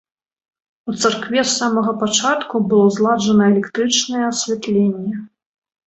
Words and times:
У 0.91 0.95
царкве 1.01 1.43
з 1.43 1.51
самага 1.59 1.91
пачатку 2.01 2.55
было 2.73 2.87
зладжана 2.99 3.43
электрычнае 3.53 4.23
асвятленне. 4.33 5.13